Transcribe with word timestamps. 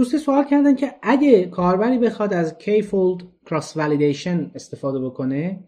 دوستی 0.00 0.18
سوال 0.18 0.44
کردن 0.44 0.76
که 0.76 0.94
اگه 1.02 1.46
کاربری 1.46 1.98
بخواد 1.98 2.34
از 2.34 2.54
fold 2.90 3.22
cross 3.46 3.76
validation 3.76 4.50
استفاده 4.54 5.00
بکنه 5.00 5.64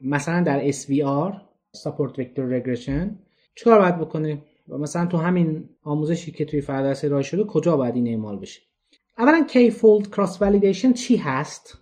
مثلا 0.00 0.42
در 0.42 0.70
SVR 0.70 1.32
Support 1.76 2.12
Vector 2.18 2.44
Regression 2.52 3.08
چیکار 3.54 3.78
باید 3.78 3.98
بکنه؟ 3.98 4.42
و 4.68 4.78
مثلا 4.78 5.06
تو 5.06 5.16
همین 5.16 5.68
آموزشی 5.82 6.32
که 6.32 6.44
توی 6.44 6.60
فرادرس 6.60 7.04
ارائه 7.04 7.22
شده 7.22 7.44
کجا 7.44 7.76
باید 7.76 7.94
این 7.94 8.08
اعمال 8.08 8.38
بشه؟ 8.38 8.60
اولا 9.18 9.46
fold 9.72 10.10
cross 10.10 10.42
validation 10.42 10.92
چی 10.92 11.16
هست؟ 11.16 11.78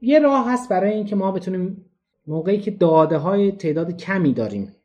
یه 0.00 0.18
راه 0.18 0.52
هست 0.52 0.68
برای 0.68 0.92
اینکه 0.92 1.16
ما 1.16 1.32
بتونیم 1.32 1.84
موقعی 2.26 2.60
که 2.60 2.70
داده 2.70 3.16
های 3.16 3.52
تعداد 3.52 3.96
کمی 3.96 4.32
داریم 4.32 4.76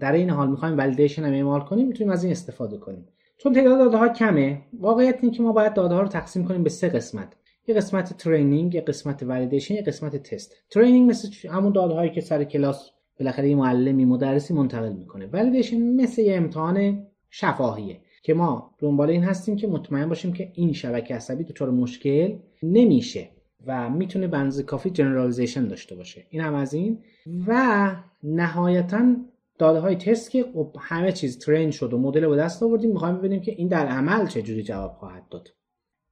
در 0.00 0.12
عین 0.12 0.30
حال 0.30 0.50
می‌خوایم 0.50 0.78
validation 0.78 1.24
هم 1.24 1.32
اعمال 1.32 1.60
کنیم 1.60 1.88
می‌تونیم 1.88 2.12
از 2.12 2.24
این 2.24 2.32
استفاده 2.32 2.78
کنیم. 2.78 3.08
چون 3.38 3.52
تعداد 3.52 3.78
داده 3.78 3.96
ها 3.96 4.08
کمه 4.08 4.62
واقعیت 4.80 5.18
این 5.22 5.32
که 5.32 5.42
ما 5.42 5.52
باید 5.52 5.74
داده 5.74 5.94
ها 5.94 6.00
رو 6.00 6.08
تقسیم 6.08 6.44
کنیم 6.44 6.62
به 6.62 6.70
سه 6.70 6.88
قسمت. 6.88 7.36
یه 7.66 7.74
قسمت 7.74 8.16
training 8.16 8.74
یه 8.74 8.80
قسمت 8.80 9.22
validation 9.22 9.74
یه 9.74 9.82
قسمت 9.82 10.16
تست. 10.16 10.54
training 10.70 11.10
مثل 11.10 11.48
همون 11.48 11.72
داده 11.72 11.94
هایی 11.94 12.10
که 12.10 12.20
سر 12.20 12.44
کلاس 12.44 12.90
بالاخره 13.20 13.54
معلمی 13.54 14.04
مدرسی 14.04 14.54
منتقل 14.54 14.92
می‌کنه. 14.92 15.26
validation 15.26 15.82
مثل 15.82 16.22
یه 16.22 16.36
امتحان 16.36 17.06
شفاهیه 17.30 18.00
که 18.22 18.34
ما 18.34 18.74
دنبال 18.78 19.10
این 19.10 19.24
هستیم 19.24 19.56
که 19.56 19.66
مطمئن 19.66 20.08
باشیم 20.08 20.32
که 20.32 20.52
این 20.54 20.72
شبکه 20.72 21.14
عصبی 21.14 21.44
دچار 21.44 21.70
مشکل 21.70 22.36
نمیشه 22.62 23.28
و 23.66 23.90
می‌تونه 23.90 24.26
به 24.26 24.37
اندازه 24.37 24.60
کافی 24.60 24.90
generalization 24.90 25.68
داشته 25.68 25.94
باشه. 25.94 26.26
این 26.30 26.42
هم 26.42 26.54
از 26.54 26.74
این. 26.74 26.98
و 27.46 27.90
نهایتا 28.22 29.16
داده 29.58 29.78
های 29.78 29.96
تست 29.96 30.30
که 30.30 30.44
خب 30.54 30.76
همه 30.80 31.12
چیز 31.12 31.38
ترین 31.38 31.70
شد 31.70 31.92
و 31.92 31.98
مدل 31.98 32.26
به 32.26 32.36
دست 32.36 32.62
آوردیم 32.62 32.90
می‌خوایم 32.90 33.18
ببینیم 33.18 33.40
که 33.40 33.52
این 33.52 33.68
در 33.68 33.86
عمل 33.86 34.26
چه 34.26 34.42
جوری 34.42 34.62
جواب 34.62 34.92
خواهد 34.92 35.28
داد. 35.28 35.48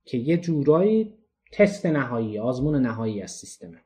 که 0.05 0.19
یه 0.19 0.37
جورایی 0.37 1.15
تست 1.53 1.87
نهایی 1.87 2.39
آزمون 2.39 2.77
نهایی 2.77 3.23
از 3.23 3.31
سیستمه. 3.31 3.79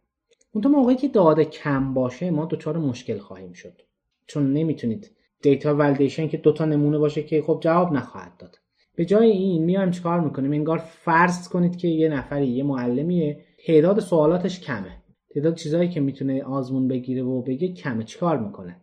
اون 0.52 0.66
موقعی 0.66 0.96
که 0.96 1.08
داده 1.08 1.44
کم 1.44 1.94
باشه 1.94 2.30
ما 2.30 2.44
دچار 2.44 2.78
مشکل 2.78 3.18
خواهیم 3.18 3.52
شد. 3.52 3.82
چون 4.26 4.52
نمی‌تونید 4.52 5.10
دیتا 5.42 5.74
ولیدیشن 5.74 6.28
که 6.28 6.36
دوتا 6.36 6.64
نمونه 6.64 6.98
باشه 6.98 7.22
که 7.22 7.42
خب 7.42 7.60
جواب 7.62 7.92
نخواهد 7.92 8.36
داد. 8.38 8.58
به 8.96 9.04
جای 9.04 9.30
این 9.30 9.64
میایم 9.64 9.90
چیکار 9.90 10.20
می‌کنیم؟ 10.20 10.52
انگار 10.52 10.78
فرض 10.78 11.48
کنید 11.48 11.76
که 11.76 11.88
یه 11.88 12.08
نفری 12.08 12.46
یه 12.46 12.64
معلمیه 12.64 13.44
تعداد 13.66 14.00
سوالاتش 14.00 14.60
کمه. 14.60 15.02
تعداد 15.34 15.54
چیزهایی 15.54 15.88
که 15.88 16.00
می‌تونه 16.00 16.42
آزمون 16.42 16.88
بگیره 16.88 17.22
و 17.22 17.42
بگه 17.42 17.72
کمه. 17.72 18.04
چیکار 18.04 18.38
می‌کنه؟ 18.38 18.76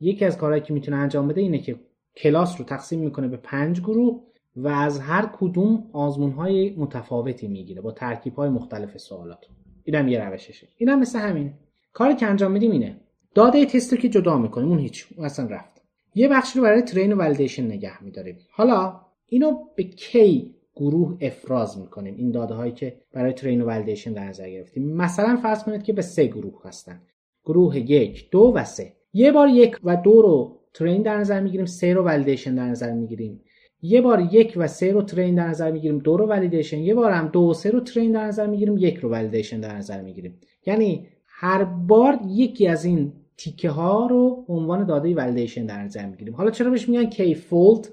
یکی 0.00 0.24
از 0.24 0.38
کارهایی 0.38 0.62
که 0.62 0.72
می‌تونه 0.72 0.96
انجام 0.96 1.28
بده 1.28 1.40
اینه 1.40 1.58
که 1.58 1.76
کلاس 2.16 2.58
رو 2.58 2.64
تقسیم 2.64 3.00
می‌کنه 3.00 3.28
به 3.28 3.36
پنج 3.36 3.80
گروه 3.80 4.20
و 4.56 4.68
از 4.68 5.00
هر 5.00 5.30
کدوم 5.38 5.90
آزمون 5.92 6.30
های 6.30 6.74
متفاوتی 6.76 7.48
می‌گیره 7.48 7.80
با 7.80 7.92
ترکیب 7.92 8.34
های 8.34 8.48
مختلف 8.48 8.96
سوالات. 8.96 9.46
اینم 9.84 10.08
یه 10.08 10.24
روششه. 10.24 10.68
اینم 10.76 10.98
مثل 10.98 11.18
همین. 11.18 11.52
کاری 11.92 12.14
که 12.14 12.26
انجام 12.26 12.52
میدیم 12.52 12.70
اینه. 12.70 13.00
داده 13.34 13.66
تست 13.66 13.92
رو 13.92 13.98
که 13.98 14.08
جدا 14.08 14.38
می‌کنیم 14.38 14.68
اون 14.68 14.78
هیچ 14.78 15.06
اون 15.16 15.26
اصلا 15.26 15.46
رفت. 15.46 15.82
یه 16.14 16.28
بخش 16.28 16.56
رو 16.56 16.62
برای 16.62 16.82
ترین 16.82 17.12
و 17.12 17.16
ولیدیشن 17.16 17.66
نگه 17.66 18.04
میداریم. 18.04 18.38
حالا 18.50 19.00
اینو 19.26 19.58
به 19.76 19.82
کی 19.82 20.54
گروه 20.76 21.18
افراز 21.20 21.78
می‌کنیم؟ 21.78 22.14
این 22.16 22.30
داده 22.30 22.54
هایی 22.54 22.72
که 22.72 23.00
برای 23.12 23.32
ترین 23.32 23.62
و 23.62 23.64
ولیدیشن 23.64 24.12
در 24.12 24.24
نظر 24.24 24.50
گرفتیم. 24.50 24.96
مثلا 24.96 25.36
فرض 25.36 25.64
کنید 25.64 25.82
که 25.82 25.92
به 25.92 26.02
سه 26.02 26.26
گروه 26.26 26.60
هستن. 26.64 27.00
گروه 27.44 27.78
یک 27.78 28.30
دو 28.30 28.52
و 28.54 28.64
سه. 28.64 28.92
یه 29.12 29.32
بار 29.32 29.48
یک 29.48 29.76
و 29.84 29.96
دو 29.96 30.22
رو 30.22 30.60
train 30.74 31.02
در 31.02 31.16
نظر 31.16 31.40
می‌گیریم 31.40 31.66
سه 31.66 31.94
رو 31.94 32.02
validation 32.04 32.54
در 32.54 32.64
نظر 32.66 32.92
می‌گیریم. 32.92 33.40
یه 33.82 34.00
بار 34.00 34.28
یک 34.32 34.54
و 34.56 34.66
سه 34.66 34.92
رو 34.92 35.02
train 35.02 35.34
در 35.34 35.48
نظر 35.48 35.70
می‌گیریم 35.70 35.98
دو 35.98 36.16
رو 36.16 36.26
validation 36.26 36.78
یه 36.78 36.94
بار 36.94 37.10
هم 37.10 37.28
دو 37.28 37.40
و 37.40 37.54
سه 37.54 37.70
رو 37.70 37.80
train 37.80 38.12
در 38.12 38.24
نظر 38.24 38.46
می‌گیریم 38.46 38.78
یک 38.78 38.96
رو 38.96 39.10
validation 39.10 39.60
در 39.60 39.76
نظر 39.76 40.02
می‌گیریم. 40.02 40.40
یعنی 40.66 41.06
هر 41.26 41.64
بار 41.64 42.18
یکی 42.28 42.66
از 42.66 42.84
این 42.84 43.12
تیکه 43.36 43.70
ها 43.70 44.06
رو 44.06 44.44
عنوان 44.48 44.86
داده 44.86 45.14
validation 45.14 45.66
در 45.66 45.82
نظر 45.82 46.06
می‌گیریم. 46.06 46.34
حالا 46.34 46.50
چرا 46.50 46.70
بهش 46.70 46.88
میگن 46.88 47.06
k-fold 47.06 47.88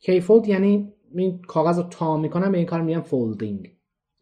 k-fold 0.00 0.48
یعنی 0.48 0.92
این 1.14 1.42
کاغذ 1.42 1.78
رو 1.78 1.84
تا 1.90 2.16
می‌کنم 2.16 2.52
به 2.52 2.58
این 2.58 2.66
کار 2.66 2.82
میگن 2.82 3.00
folding 3.00 3.70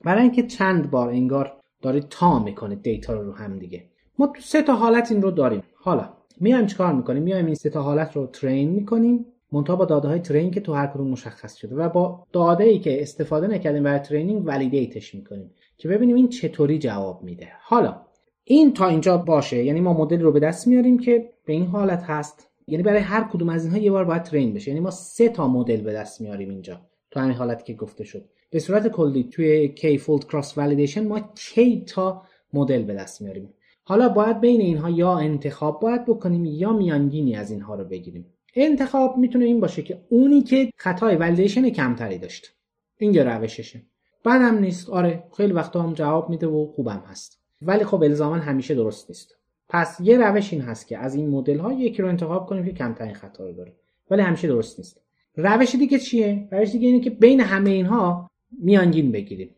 برای 0.05 0.23
اینکه 0.23 0.43
چند 0.43 0.91
بار 0.91 1.09
انگار 1.09 1.53
دارید 1.83 2.09
تا 2.09 2.39
می‌کنه 2.39 2.75
دیتا 2.75 3.15
رو 3.15 3.23
رو 3.23 3.33
هم 3.33 3.59
دیگه. 3.59 3.85
ما 4.19 4.27
تو 4.27 4.41
سه 4.41 4.63
تا 4.63 4.75
حالت 4.75 5.13
این 5.13 5.23
رو 5.23 5.31
داریم. 5.31 5.63
حالا 5.75 6.09
میایم 6.41 6.67
چیکار 6.67 6.93
می‌کنیم؟ 6.93 7.23
میایم 7.23 7.47
این 7.47 7.55
سه 7.55 7.71
تا 7.71 7.83
حالت 7.83 8.17
رو 8.17 8.27
ترین 8.27 8.71
می‌کنیم 8.71 9.27
منتها 9.53 9.77
با 9.77 9.85
داده 9.85 10.09
های 10.09 10.19
ترین 10.19 10.51
که 10.51 10.61
تو 10.61 10.73
هر 10.73 10.87
کدوم 10.87 11.09
مشخص 11.09 11.57
شده 11.57 11.75
و 11.77 11.89
با 11.89 12.27
داده 12.33 12.65
ای 12.65 12.79
که 12.79 13.03
استفاده 13.03 13.47
نکردیم 13.47 13.83
برای 13.83 13.99
ترینینگ 13.99 14.43
ولیدیتش 14.47 15.15
می‌کنیم 15.15 15.51
که 15.79 15.89
ببینیم 15.89 16.17
این 16.17 16.29
چطوری 16.29 16.79
جواب 16.79 17.23
میده. 17.23 17.49
حالا 17.63 18.01
این 18.45 18.73
تا 18.73 18.89
اینجا 18.89 19.19
باشه. 19.19 19.65
یعنی 19.65 19.81
ما 19.81 19.93
مدل 19.93 20.21
رو 20.21 20.33
به 20.33 20.41
دست 20.41 20.67
میاریم 20.67 20.99
که 20.99 21.31
به 21.45 21.53
این 21.53 21.67
حالت 21.67 22.03
هست. 22.03 22.51
یعنی 22.67 22.83
برای 22.83 23.01
هر 23.01 23.29
کدوم 23.33 23.49
از 23.49 23.65
اینها 23.65 23.79
یه 23.79 23.91
بار 23.91 24.05
باید 24.05 24.23
ترین 24.23 24.55
بشه. 24.55 24.69
یعنی 24.69 24.81
ما 24.81 24.91
سه 24.91 25.29
تا 25.29 25.49
مدل 25.49 25.81
به 25.81 25.93
دست 25.93 26.21
میاریم 26.21 26.51
اینجا. 26.51 26.81
تو 27.11 27.21
همین 27.21 27.37
حالتی 27.37 27.65
که 27.65 27.75
گفته 27.75 28.05
شد. 28.05 28.25
به 28.51 28.59
صورت 28.59 28.89
کلی 28.89 29.25
توی 29.25 29.69
کی 29.69 29.99
فولد 29.99 30.25
کراس 30.25 30.59
ما 30.99 31.21
کی 31.35 31.85
تا 31.85 32.23
مدل 32.53 32.83
به 32.83 32.95
دست 32.95 33.23
میاریم؟ 33.23 33.55
حالا 33.91 34.09
باید 34.09 34.41
بین 34.41 34.61
اینها 34.61 34.91
یا 34.91 35.19
انتخاب 35.19 35.81
باید 35.81 36.05
بکنیم 36.05 36.45
یا 36.45 36.73
میانگینی 36.73 37.37
از 37.37 37.51
اینها 37.51 37.75
رو 37.75 37.85
بگیریم. 37.85 38.27
انتخاب 38.55 39.17
می‌تونه 39.17 39.45
این 39.45 39.61
باشه 39.61 39.83
که 39.83 40.01
اونی 40.09 40.43
که 40.43 40.71
خطای 40.77 41.17
ولیدیشن 41.17 41.71
کمتری 41.71 42.19
داشت. 42.19 42.55
این 42.99 43.15
یه 43.15 43.23
روششه. 43.23 43.83
بعدم 44.25 44.59
نیست. 44.59 44.91
آره 44.91 45.25
خیلی 45.37 45.53
وقتا 45.53 45.83
هم 45.83 45.93
جواب 45.93 46.31
میده 46.31 46.47
و 46.47 46.67
خوبم 46.67 47.03
هست. 47.07 47.41
ولی 47.63 47.85
خب 47.85 48.03
الزاما 48.03 48.37
همیشه 48.37 48.75
درست 48.75 49.11
نیست. 49.11 49.37
پس 49.69 50.01
یه 50.01 50.19
روش 50.19 50.53
این 50.53 50.63
هست 50.63 50.87
که 50.87 50.99
از 50.99 51.15
این 51.15 51.31
مدل 51.31 51.59
ها 51.59 51.73
یکی 51.73 52.03
رو 52.03 52.09
انتخاب 52.09 52.47
کنیم 52.47 52.65
که 52.65 52.73
کمترین 52.73 53.15
خطا 53.15 53.47
رو 53.47 53.53
داره. 53.53 53.73
ولی 54.11 54.23
همیشه 54.23 54.49
درست 54.49 54.79
نیست. 54.79 55.01
روش 55.37 55.75
دیگه 55.75 55.99
چیه؟ 55.99 56.49
روش 56.53 56.73
دیگه 56.73 56.89
اینه 56.89 57.01
که 57.01 57.11
بین 57.11 57.41
همه 57.41 57.71
اینها 57.71 58.31
میانگین 58.59 59.13
بگیریم. 59.13 59.51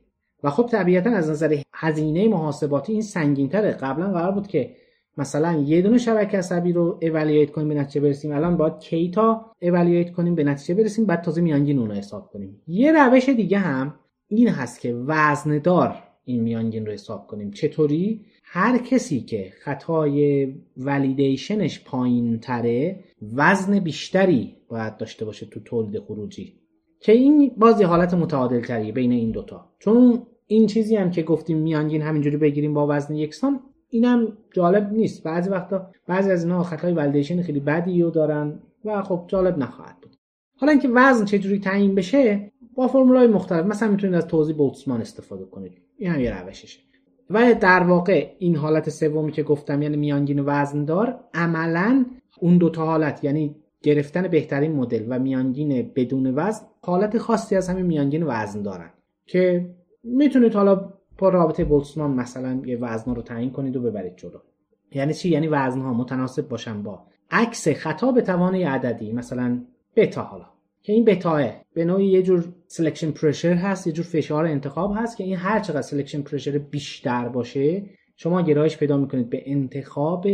و 0.42 0.50
خب 0.50 0.66
طبیعتا 0.66 1.10
از 1.10 1.30
نظر 1.30 1.58
هزینه 1.74 2.28
محاسباتی 2.28 2.92
این 2.92 3.02
سنگینتره. 3.02 3.70
قبلا 3.70 4.12
قرار 4.12 4.32
بود 4.32 4.46
که 4.46 4.76
مثلا 5.16 5.52
یه 5.52 5.82
دونه 5.82 5.98
شبکه 5.98 6.38
عصبی 6.38 6.72
رو 6.72 6.98
اوالییت 7.02 7.50
کنیم 7.50 7.68
به 7.68 7.74
نتیجه 7.74 8.00
برسیم. 8.00 8.32
الان 8.32 8.56
باید 8.56 8.78
کی 8.78 9.10
تا 9.10 9.52
اوالییت 9.62 10.12
کنیم 10.12 10.34
به 10.34 10.44
نتیجه 10.44 10.74
برسیم 10.74 11.06
بعد 11.06 11.22
تازه 11.22 11.40
میانگین 11.40 11.78
اون 11.78 11.88
رو 11.88 11.94
حساب 11.94 12.30
کنیم. 12.32 12.62
یه 12.66 12.92
روش 12.92 13.28
دیگه 13.28 13.58
هم 13.58 13.94
این 14.28 14.48
هست 14.48 14.80
که 14.80 14.94
وزندار 15.06 15.94
این 16.24 16.42
میانگین 16.42 16.86
رو 16.86 16.92
حساب 16.92 17.26
کنیم. 17.26 17.50
چطوری؟ 17.50 18.24
هر 18.44 18.78
کسی 18.78 19.20
که 19.20 19.52
خطای 19.60 20.46
ولیدیشنش 20.76 21.84
پایین 21.84 22.38
تره 22.38 23.04
وزن 23.36 23.78
بیشتری 23.78 24.56
باید 24.68 24.96
داشته 24.96 25.24
باشه 25.24 25.46
تو 25.46 25.60
تولید 25.60 26.02
خروجی. 26.02 26.62
که 27.00 27.12
این 27.12 27.52
بازی 27.56 27.84
حالت 27.84 28.14
متعادل 28.14 28.60
تریه 28.60 28.92
بین 28.92 29.12
این 29.12 29.30
دوتا. 29.30 29.70
چون 29.78 30.22
این 30.52 30.66
چیزی 30.66 30.96
هم 30.96 31.10
که 31.10 31.22
گفتیم 31.22 31.58
میانگین 31.58 32.02
همینجوری 32.02 32.36
بگیریم 32.36 32.74
با 32.74 32.86
وزن 32.90 33.14
یکسان 33.14 33.60
اینم 33.88 34.36
جالب 34.54 34.92
نیست. 34.92 35.22
بعضی 35.22 35.50
وقتا 35.50 35.90
بعضی 36.06 36.30
از 36.30 36.44
اینها 36.44 36.62
خطای 36.62 36.92
ولیدیشن 36.92 37.42
خیلی 37.42 37.60
بدی 37.60 38.02
رو 38.02 38.10
دارن 38.10 38.58
و 38.84 39.02
خب 39.02 39.24
جالب 39.28 39.58
نخواهد 39.58 39.96
بود. 40.02 40.16
حالا 40.56 40.72
اینکه 40.72 40.88
وزن 40.88 41.24
چجوری 41.24 41.58
تعیین 41.58 41.94
بشه 41.94 42.52
با 42.74 42.88
فرمولای 42.88 43.26
مختلف 43.26 43.66
مثلا 43.66 43.90
می‌تونید 43.90 44.14
از 44.14 44.26
توضیح 44.26 44.56
بولتزمان 44.56 45.00
استفاده 45.00 45.44
کنید. 45.44 45.72
این 45.96 46.10
هم 46.10 46.20
یه 46.20 46.42
روششه. 46.42 46.80
و 47.30 47.54
در 47.60 47.82
واقع 47.82 48.30
این 48.38 48.56
حالت 48.56 48.90
سومی 48.90 49.32
که 49.32 49.42
گفتم 49.42 49.82
یعنی 49.82 49.96
میانگین 49.96 50.42
وزندار 50.46 51.20
عملا 51.34 52.04
اون 52.40 52.58
دوتا 52.58 52.86
حالت 52.86 53.24
یعنی 53.24 53.56
گرفتن 53.82 54.28
بهترین 54.28 54.72
مدل 54.72 55.06
و 55.08 55.18
میانگین 55.18 55.92
بدون 55.94 56.34
وزن 56.34 56.64
حالت 56.82 57.18
خاصی 57.18 57.56
از 57.56 57.68
همین 57.68 57.86
میانگین 57.86 58.22
وزن 58.26 58.62
دارن 58.62 58.90
که 59.26 59.70
می‌تونید 60.04 60.54
حالا 60.54 60.92
با 61.18 61.28
رابطه 61.28 61.64
بولتزمان 61.64 62.10
مثلا 62.10 62.62
یه 62.64 62.78
وزن 62.78 63.14
رو 63.14 63.22
تعیین 63.22 63.50
کنید 63.50 63.76
و 63.76 63.82
ببرید 63.82 64.16
جلو. 64.16 64.38
یعنی 64.92 65.14
چی؟ 65.14 65.28
یعنی 65.28 65.48
وزن 65.48 65.80
ها 65.80 65.92
متناسب 65.92 66.48
باشن 66.48 66.82
با 66.82 67.06
عکس 67.30 67.68
خطا 67.68 68.12
به 68.12 68.22
توان 68.22 68.50
یه 68.50 68.68
عددی 68.68 69.12
مثلا 69.12 69.60
بتا 69.96 70.22
حالا 70.22 70.46
که 70.82 70.92
این 70.92 71.04
بتا 71.04 71.42
به 71.74 71.84
نوعی 71.84 72.06
یه 72.06 72.22
جور 72.22 72.44
selection 72.66 73.10
pressure 73.10 73.54
هست 73.54 73.86
یه 73.86 73.92
جور 73.92 74.04
فشار 74.04 74.46
انتخاب 74.46 74.92
هست 74.96 75.16
که 75.16 75.24
این 75.24 75.36
هر 75.36 75.60
چقدر 75.60 75.82
selection 75.82 76.22
pressure 76.22 76.58
بیشتر 76.58 77.28
باشه 77.28 77.84
شما 78.16 78.42
گرایش 78.42 78.78
پیدا 78.78 78.96
می‌کنید 78.96 79.30
به 79.30 79.42
انتخاب 79.46 80.26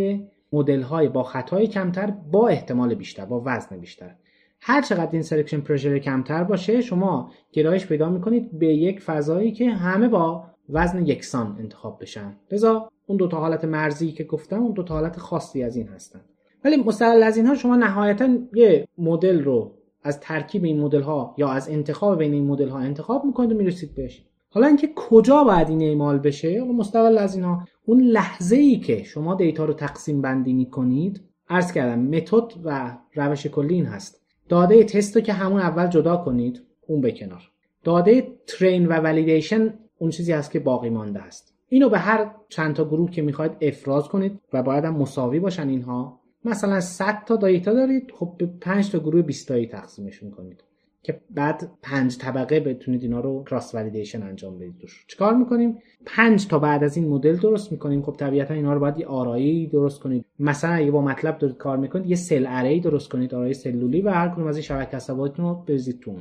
مدل 0.52 0.82
های 0.82 1.08
با 1.08 1.22
خطای 1.22 1.66
کمتر 1.66 2.10
با 2.10 2.48
احتمال 2.48 2.94
بیشتر 2.94 3.24
با 3.24 3.42
وزن 3.46 3.76
بیشتر. 3.76 4.14
هر 4.60 4.82
چقدر 4.82 5.08
این 5.12 5.22
selection 5.22 5.60
pressure 5.60 5.98
کمتر 5.98 6.44
باشه 6.44 6.80
شما 6.80 7.32
گرایش 7.52 7.86
پیدا 7.86 8.10
می‌کنید 8.10 8.58
به 8.58 8.66
یک 8.66 9.00
فضایی 9.00 9.52
که 9.52 9.70
همه 9.70 10.08
با 10.08 10.44
وزن 10.68 11.06
یکسان 11.06 11.56
انتخاب 11.58 11.98
بشن. 12.00 12.36
لذا 12.52 12.90
اون 13.06 13.18
دو 13.18 13.28
تا 13.28 13.40
حالت 13.40 13.64
مرزی 13.64 14.12
که 14.12 14.24
گفتم 14.24 14.62
اون 14.62 14.72
دو 14.72 14.82
تا 14.82 14.94
حالت 14.94 15.18
خاصی 15.18 15.62
از 15.62 15.76
این 15.76 15.88
هستن. 15.88 16.20
ولی 16.64 16.76
مستقل 16.76 17.22
از 17.22 17.36
اینها 17.36 17.54
شما 17.54 17.76
نهایتا 17.76 18.28
یه 18.54 18.88
مدل 18.98 19.42
رو 19.42 19.74
از 20.02 20.20
ترکیب 20.20 20.64
این 20.64 20.80
مدل 20.80 21.02
ها 21.02 21.34
یا 21.38 21.48
از 21.48 21.68
انتخاب 21.68 22.18
بین 22.18 22.32
این 22.32 22.46
مدل 22.46 22.68
ها 22.68 22.78
انتخاب 22.78 23.24
می‌کنید 23.24 23.52
و 23.52 23.54
می‌رسید 23.54 23.94
بهش. 23.94 24.24
حالا 24.50 24.66
اینکه 24.66 24.88
کجا 24.96 25.44
باید 25.44 25.68
این 25.68 25.82
اعمال 25.82 26.18
بشه 26.18 26.60
مستقل 26.60 27.18
از 27.18 27.34
اینها 27.34 27.64
اون 27.86 28.00
لحظه 28.00 28.56
ای 28.56 28.76
که 28.76 29.02
شما 29.02 29.34
دیتا 29.34 29.64
رو 29.64 29.72
تقسیم 29.74 30.22
بندی 30.22 30.52
می‌کنید 30.52 31.20
عرض 31.48 31.72
کردم 31.72 32.00
متد 32.00 32.52
و 32.64 32.96
روش 33.14 33.46
کلی 33.46 33.74
این 33.74 33.86
هست. 33.86 34.27
داده 34.48 34.84
تست 34.84 35.16
رو 35.16 35.22
که 35.22 35.32
همون 35.32 35.60
اول 35.60 35.86
جدا 35.86 36.16
کنید 36.16 36.62
اون 36.86 37.00
به 37.00 37.12
کنار. 37.12 37.50
داده 37.84 38.26
ترین 38.46 38.86
و 38.86 38.92
ولیدیشن 38.92 39.74
اون 39.98 40.10
چیزی 40.10 40.32
هست 40.32 40.50
که 40.50 40.60
باقی 40.60 40.90
مانده 40.90 41.22
است. 41.22 41.54
اینو 41.68 41.88
به 41.88 41.98
هر 41.98 42.30
چند 42.48 42.74
تا 42.74 42.84
گروه 42.84 43.10
که 43.10 43.22
می‌خواید 43.22 43.52
افراز 43.60 44.08
کنید 44.08 44.40
و 44.52 44.62
باید 44.62 44.84
هم 44.84 44.96
مساوی 44.96 45.40
باشن 45.40 45.68
اینها. 45.68 46.20
مثلا 46.44 46.80
100 46.80 47.24
تا 47.26 47.36
دیتا 47.36 47.72
دارید 47.72 48.12
خب 48.14 48.34
به 48.38 48.46
5 48.46 48.90
تا 48.90 48.98
گروه 48.98 49.22
20 49.22 49.48
تایی 49.48 49.66
تقسیمشون 49.66 50.30
کنید. 50.30 50.64
که 51.08 51.20
بعد 51.30 51.70
پنج 51.82 52.18
طبقه 52.18 52.60
بتونید 52.60 53.02
اینا 53.02 53.20
رو 53.20 53.44
cross 53.44 53.74
validation 53.74 54.22
انجام 54.22 54.58
بدید 54.58 54.74
روش 54.80 55.04
چیکار 55.08 55.34
می‌کنیم؟ 55.34 55.78
پنج 56.06 56.46
تا 56.46 56.58
بعد 56.58 56.84
از 56.84 56.96
این 56.96 57.08
مدل 57.08 57.36
درست 57.36 57.72
می‌کنیم. 57.72 58.02
خب 58.02 58.16
طبیعتا 58.18 58.54
اینا 58.54 58.72
رو 58.72 58.80
باید 58.80 58.98
یه 58.98 59.06
آرایه‌ای 59.06 59.66
درست 59.66 60.00
کنید. 60.00 60.24
مثلا 60.38 60.70
اگه 60.70 60.90
با 60.90 61.02
MATLAB 61.02 61.38
دارید 61.38 61.56
کار 61.56 61.76
می‌کنید 61.76 62.06
یه 62.06 62.16
cell 62.16 62.46
array 62.48 62.80
درست 62.80 63.10
کنید 63.10 63.34
آرایه 63.34 63.54
سلولی 63.54 64.00
و 64.00 64.10
هر 64.10 64.28
کدوم 64.28 64.46
از 64.46 64.56
این 64.56 64.62
شبکه 64.62 64.96
عصبیاتون 64.96 65.44
رو 65.44 65.54
بریزید 65.54 66.00
تو 66.00 66.16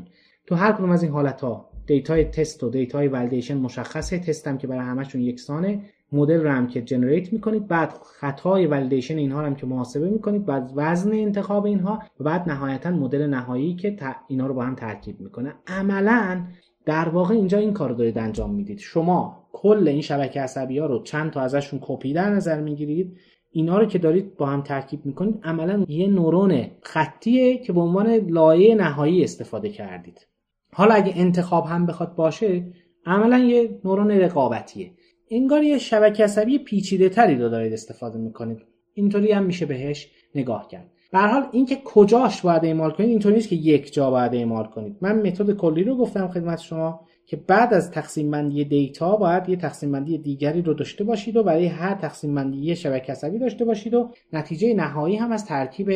تو 0.46 0.56
هر 0.56 0.72
کدوم 0.72 0.92
از 0.92 1.04
این 1.04 1.12
حالت 1.12 1.42
ها 1.42 1.70
دیتای 1.88 2.24
تست 2.24 2.64
و 2.64 2.70
دیتای 2.70 3.08
validation 3.08 3.58
مشخصه. 3.58 4.20
تست 4.20 4.48
هم 4.48 4.58
که 4.58 4.68
برای 4.68 4.86
همشون 4.86 5.22
یکسانه. 5.22 5.82
مدل 6.12 6.44
رو 6.44 6.66
که 6.66 6.82
generate 6.82 7.34
می‌کنید 7.34 7.68
بعد 7.68 7.94
خطای 8.20 8.68
validation 8.68 9.18
اینها 9.18 9.42
رو 9.42 9.46
هم 9.48 9.56
که 9.56 9.66
محاسبه 9.66 10.10
می‌کنید 10.10 10.46
بعد 10.46 10.72
وزن 10.76 11.14
انتخاب 11.14 11.66
اینها 11.66 12.00
و 12.20 12.24
بعد 12.24 12.50
نهایتا 12.50 12.92
مدل 12.92 13.28
نهایی 13.28 13.76
که 13.76 13.98
اینا 14.28 14.48
رو 14.48 14.54
با 14.54 14.64
هم 14.64 14.76
ترکیب 14.76 15.22
می‌کنه. 15.22 15.54
عملا 15.68 16.44
در 16.86 17.10
واقع 17.10 17.36
اینجا 17.36 17.58
این 17.58 17.74
کار 17.74 17.90
رو 17.90 17.96
دارید 17.96 18.18
انجام 18.18 18.56
می‌دید. 18.56 18.80
شما 18.80 19.48
کل 19.52 19.88
این 19.88 20.02
شبکه 20.02 20.42
عصبی 20.42 20.80
ها 20.80 20.86
رو 20.86 21.04
چند 21.04 21.32
تا 21.32 21.42
ازشون 21.42 21.80
کپی 21.84 22.14
در 22.14 22.30
نظر 22.30 22.62
می‌گیرید. 22.62 23.18
اینا 23.52 23.78
رو 23.78 23.86
که 23.86 24.00
دارید 24.00 24.38
با 24.38 24.46
هم 24.46 24.62
ترکیب 24.62 25.06
می‌کنید 25.06 25.40
عملا 25.44 25.86
یه 25.88 26.08
نورون 26.08 26.66
خطیه 26.82 27.58
که 27.58 27.74
به 27.74 27.82
عنوان 27.82 28.08
لایه 28.14 28.76
نهایی 28.76 29.24
استفاده 29.24 29.70
کردید. 29.70 30.28
حالا 30.74 30.94
اگه 30.94 31.14
انتخاب 31.16 31.66
هم 31.66 31.86
بخواد 31.86 32.16
باشه 32.16 32.64
عملا 33.06 33.38
یه 33.38 33.80
نورون 33.86 34.12
رقابتیه. 34.12 34.92
انگار 35.32 35.64
یه 35.64 35.78
شبکه 35.78 36.24
عصبی 36.24 36.60
پیچیده 36.60 37.10
تری 37.10 37.36
رو 37.36 37.50
دارید 37.50 37.74
استفاده 37.74 38.20
می‌کنید. 38.20 38.62
اینطوری 38.94 39.32
هم 39.32 39.44
میشه 39.44 39.66
بهش 39.66 40.12
نگاه 40.36 40.68
کرد. 40.68 40.92
به 41.12 41.20
حال 41.20 41.48
اینکه 41.52 41.78
کجاش 41.86 42.42
باید 42.42 42.66
اعمال 42.66 42.92
کنید 42.92 43.10
اینطوری 43.10 43.36
نیست 43.36 43.50
که 43.50 43.56
یک 43.56 43.94
جا 43.94 44.12
باید 44.12 44.36
اعمال 44.36 44.66
کنید. 44.66 44.96
من 45.02 45.28
متد 45.28 45.52
کلی 45.52 45.84
رو 45.84 45.98
گفتم 45.98 46.28
خدمت 46.28 46.60
شما 46.60 47.08
که 47.26 47.38
بعد 47.38 47.74
از 47.74 47.92
تقسیم 47.92 48.32
بندی 48.32 48.66
دیتا 48.66 49.16
باید 49.16 49.50
یه 49.50 49.56
تقسیم 49.56 49.92
بندی 49.92 50.18
دیگری 50.18 50.62
رو 50.62 50.74
داشته 50.74 51.04
باشید 51.04 51.38
و 51.38 51.44
برای 51.44 51.66
هر 51.66 51.96
تقسیم 51.96 52.36
بندی 52.36 52.58
یه 52.58 52.76
شبکه 52.76 53.12
عصبی 53.12 53.40
داشته 53.40 53.66
باشید 53.66 53.94
و 53.94 54.10
نتیجه 54.34 54.74
نهایی 54.74 55.16
هم 55.16 55.32
از 55.32 55.46
ترکیب 55.46 55.90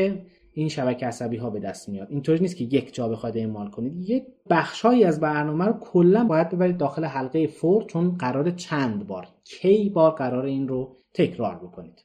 این 0.54 0.70
شبکه 0.70 1.06
عصبی 1.06 1.38
ها 1.38 1.50
به 1.50 1.60
دست 1.60 1.90
میاد. 1.90 2.08
اینطوری 2.12 2.40
نیست 2.40 2.58
که 2.58 2.64
یک 2.64 2.94
جا 2.94 3.08
بخواید 3.08 3.38
اعمال 3.38 3.70
کنید 3.70 4.10
یک 4.10 4.24
بخشهایی 4.50 5.04
از 5.04 5.20
برنامه 5.20 5.66
رو 5.66 5.74
کلا 5.74 6.24
باید 6.24 6.50
ببرید 6.50 6.78
داخل 6.78 7.06
حلقه 7.06 7.48
فور 7.48 7.84
چون 7.84 8.18
قرار 8.18 8.52
چند 8.52 9.08
بار 9.08 9.28
کی 9.44 9.90
بار 9.90 10.12
قرار 10.12 10.46
این 10.46 10.68
رو 10.68 10.98
تکرار 11.14 11.56
بکنید. 11.56 12.04